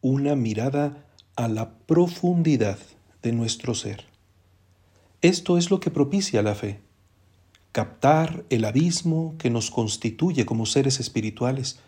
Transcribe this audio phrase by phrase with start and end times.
[0.00, 1.04] una mirada
[1.36, 2.78] a la profundidad
[3.22, 4.04] de nuestro ser.
[5.22, 6.80] Esto es lo que propicia la fe,
[7.72, 11.80] captar el abismo que nos constituye como seres espirituales,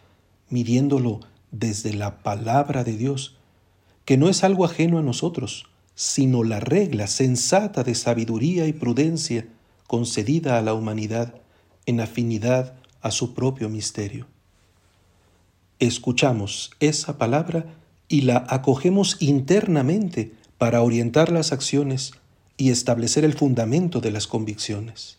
[0.48, 1.20] midiéndolo
[1.52, 3.36] desde la palabra de Dios,
[4.04, 9.46] que no es algo ajeno a nosotros, sino la regla sensata de sabiduría y prudencia
[9.86, 11.34] concedida a la humanidad
[11.86, 14.26] en afinidad a su propio misterio.
[15.78, 17.66] Escuchamos esa palabra
[18.10, 22.12] y la acogemos internamente para orientar las acciones
[22.58, 25.16] y establecer el fundamento de las convicciones.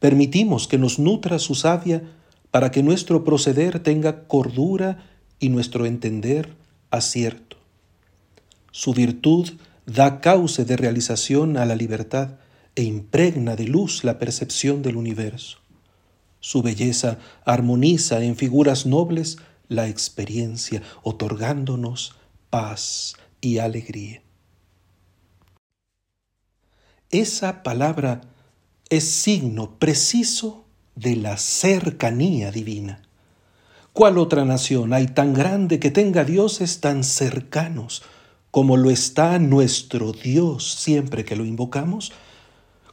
[0.00, 2.02] Permitimos que nos nutra su savia
[2.50, 5.04] para que nuestro proceder tenga cordura
[5.38, 6.54] y nuestro entender
[6.90, 7.58] acierto.
[8.72, 9.50] Su virtud
[9.84, 12.30] da cauce de realización a la libertad
[12.76, 15.58] e impregna de luz la percepción del universo.
[16.40, 19.36] Su belleza armoniza en figuras nobles
[19.68, 22.16] la experiencia, otorgándonos
[22.50, 24.22] paz y alegría.
[27.10, 28.20] Esa palabra
[28.90, 33.02] es signo preciso de la cercanía divina.
[33.92, 38.02] ¿Cuál otra nación hay tan grande que tenga dioses tan cercanos
[38.50, 42.12] como lo está nuestro Dios siempre que lo invocamos?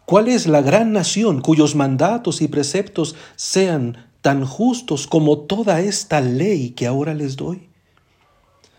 [0.05, 6.19] ¿Cuál es la gran nación cuyos mandatos y preceptos sean tan justos como toda esta
[6.19, 7.69] ley que ahora les doy?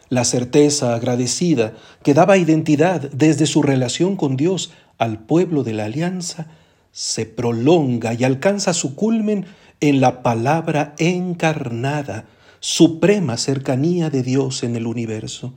[0.08, 5.84] La certeza agradecida que daba identidad desde su relación con Dios al pueblo de la
[5.84, 6.48] alianza
[6.90, 9.46] se prolonga y alcanza su culmen
[9.78, 12.24] en la palabra encarnada,
[12.58, 15.54] suprema cercanía de Dios en el universo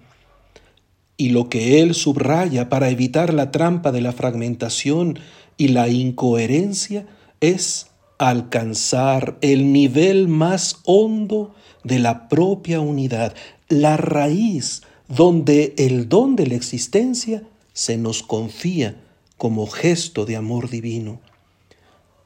[1.18, 5.18] y lo que él subraya para evitar la trampa de la fragmentación
[5.58, 7.08] y la incoherencia
[7.42, 7.89] es
[8.20, 13.34] alcanzar el nivel más hondo de la propia unidad,
[13.68, 17.42] la raíz donde el don de la existencia
[17.74, 19.02] se nos confía
[19.38, 21.20] como gesto de amor divino.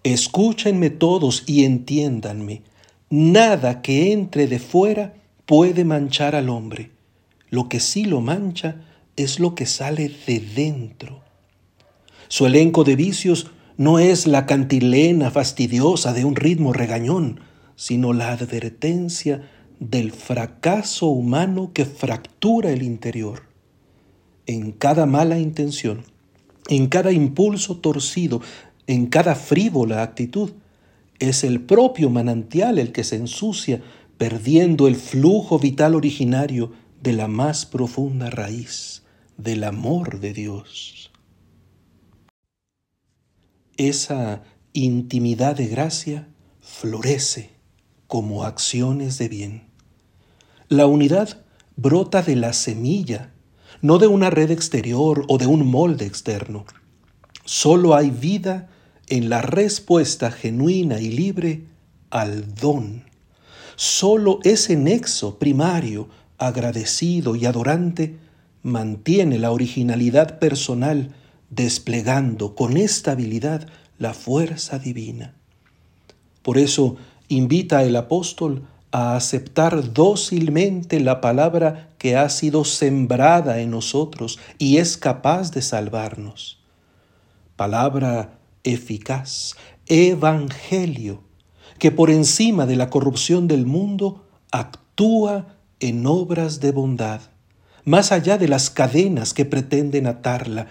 [0.04, 2.64] Escúchenme todos y entiéndanme,
[3.10, 5.14] nada que entre de fuera
[5.46, 6.92] puede manchar al hombre
[7.54, 8.78] lo que sí lo mancha
[9.16, 11.22] es lo que sale de dentro.
[12.28, 17.40] Su elenco de vicios no es la cantilena fastidiosa de un ritmo regañón,
[17.76, 23.44] sino la advertencia del fracaso humano que fractura el interior.
[24.46, 26.04] En cada mala intención,
[26.70, 28.42] en cada impulso torcido,
[28.88, 30.52] en cada frívola actitud,
[31.20, 33.82] es el propio manantial el que se ensucia,
[34.18, 39.04] perdiendo el flujo vital originario de la más profunda raíz
[39.38, 41.03] del amor de Dios.
[43.78, 46.28] Esa intimidad de gracia
[46.62, 47.52] florece
[48.08, 49.68] como acciones de bien.
[50.70, 51.44] La unidad
[51.76, 53.34] brota de la semilla,
[53.82, 56.66] no de una red exterior o de un molde externo.
[57.46, 58.70] Solo hay vida
[59.10, 61.66] en la respuesta genuina y libre
[62.10, 63.06] al don.
[63.76, 68.18] Solo ese nexo primario agradecido y adorante,
[68.62, 71.16] mantiene la originalidad personal,
[71.56, 75.36] desplegando con estabilidad la fuerza divina.
[76.42, 76.98] Por eso
[77.28, 84.78] invita el apóstol a aceptar dócilmente la palabra que ha sido sembrada en nosotros y
[84.78, 86.60] es capaz de salvarnos.
[87.56, 89.56] Palabra eficaz,
[89.88, 91.24] evangelio,
[91.80, 97.22] que por encima de la corrupción del mundo actúa en obras de bondad,
[97.84, 100.68] más allá de las cadenas que pretenden atarla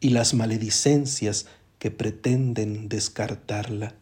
[0.00, 1.46] y las maledicencias
[1.78, 3.94] que pretenden descartarla.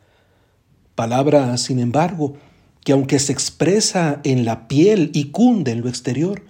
[0.94, 2.36] Palabra, sin embargo,
[2.84, 6.42] que aunque se expresa en la piel y cunde en lo exterior,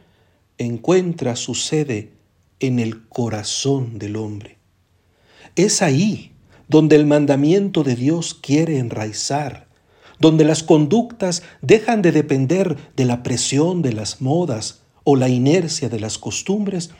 [0.58, 2.12] encuentra su sede
[2.60, 4.58] en el corazón del hombre.
[5.56, 6.32] Es ahí
[6.68, 9.68] donde el mandamiento de Dios quiere enraizar
[10.18, 15.88] donde las conductas dejan de depender de la presión de las modas o la inercia
[15.88, 16.90] de las costumbres,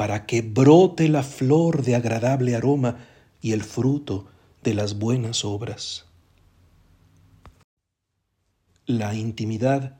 [0.00, 2.96] para que brote la flor de agradable aroma
[3.42, 4.24] y el fruto
[4.64, 6.06] de las buenas obras.
[8.86, 9.98] La intimidad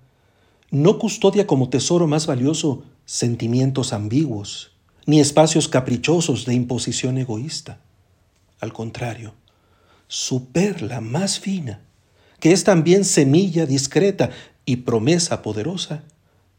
[0.71, 4.73] no custodia como tesoro más valioso sentimientos ambiguos,
[5.05, 7.83] ni espacios caprichosos de imposición egoísta.
[8.59, 9.35] Al contrario,
[10.09, 11.83] su perla más fina
[12.39, 14.31] que es también semilla discreta
[14.65, 16.05] y promesa poderosa,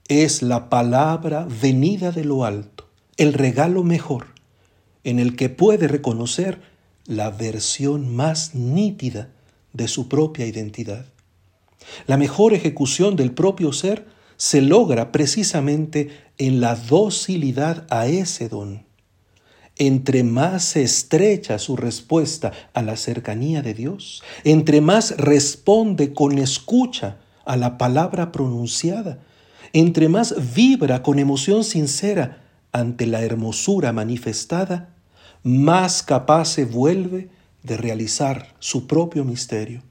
[0.08, 2.91] es la palabra venida de lo alto,
[3.22, 4.26] el regalo mejor,
[5.04, 6.60] en el que puede reconocer
[7.06, 9.30] la versión más nítida
[9.74, 11.06] de su propia identidad.
[12.08, 14.08] La mejor ejecución del propio ser
[14.38, 16.10] se logra precisamente
[16.40, 18.86] en la docilidad a ese don.
[19.78, 27.20] Entre más estrecha su respuesta a la cercanía de Dios, entre más responde con escucha
[27.46, 29.20] a la palabra pronunciada,
[29.74, 32.41] entre más vibra con emoción sincera
[32.72, 34.96] ante la hermosura manifestada,
[35.44, 37.30] más capaz se vuelve
[37.64, 39.82] de realizar su propio misterio.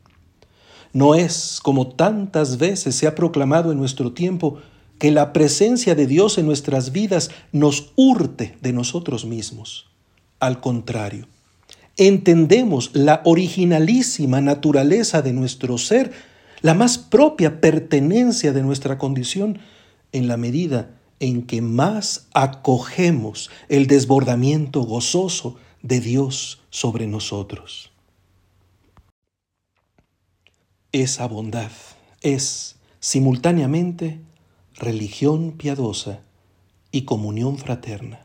[0.93, 4.59] No es, como tantas veces se ha proclamado en nuestro tiempo,
[4.99, 9.88] que la presencia de Dios en nuestras vidas nos hurte de nosotros mismos.
[10.41, 11.27] Al contrario,
[11.97, 16.12] entendemos la originalísima naturaleza de nuestro ser,
[16.61, 19.59] la más propia pertenencia de nuestra condición,
[20.12, 27.90] en la medida en que más acogemos el desbordamiento gozoso de Dios sobre nosotros.
[30.93, 31.70] Esa bondad
[32.22, 34.19] es simultáneamente
[34.75, 36.20] religión piadosa
[36.90, 38.20] y comunión fraterna.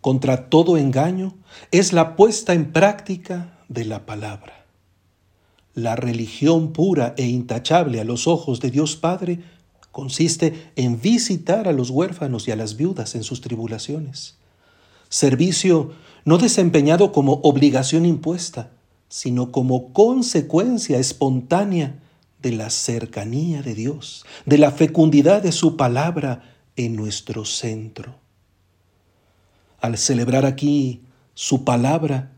[0.00, 1.34] Contra todo engaño
[1.70, 4.64] es la puesta en práctica de la palabra.
[5.74, 9.40] La religión pura e intachable a los ojos de Dios Padre
[9.92, 14.36] consiste en visitar a los huérfanos y a las viudas en sus tribulaciones.
[15.08, 15.92] Servicio
[16.24, 18.70] no desempeñado como obligación impuesta,
[19.08, 22.00] sino como consecuencia espontánea
[22.40, 28.16] de la cercanía de Dios, de la fecundidad de su palabra en nuestro centro.
[29.80, 31.02] Al celebrar aquí
[31.34, 32.32] su palabra,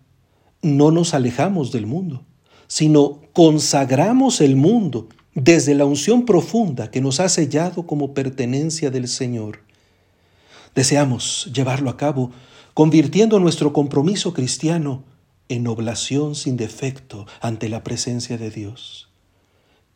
[0.62, 2.22] no nos alejamos del mundo,
[2.66, 9.08] sino consagramos el mundo desde la unción profunda que nos ha sellado como pertenencia del
[9.08, 9.60] Señor.
[10.74, 12.30] Deseamos llevarlo a cabo
[12.72, 15.04] convirtiendo nuestro compromiso cristiano
[15.48, 19.08] en oblación sin defecto ante la presencia de Dios.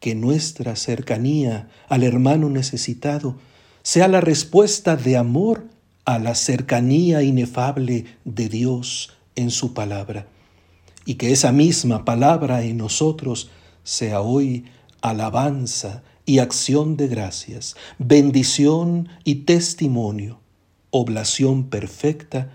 [0.01, 3.37] Que nuestra cercanía al hermano necesitado
[3.83, 5.67] sea la respuesta de amor
[6.05, 10.27] a la cercanía inefable de Dios en su palabra,
[11.05, 13.51] y que esa misma palabra en nosotros
[13.83, 14.65] sea hoy
[15.01, 20.41] alabanza y acción de gracias, bendición y testimonio,
[20.91, 22.51] oblación perfecta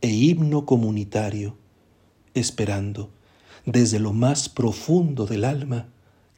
[0.00, 1.56] e himno comunitario,
[2.34, 3.10] esperando
[3.66, 5.88] desde lo más profundo del alma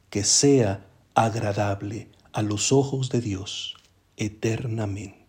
[0.09, 0.85] que sea
[1.15, 3.75] agradable a los ojos de Dios
[4.17, 5.20] eternamente.